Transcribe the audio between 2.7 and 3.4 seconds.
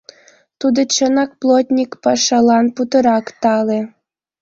путырак